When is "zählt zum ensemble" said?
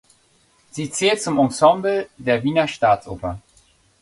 0.89-2.09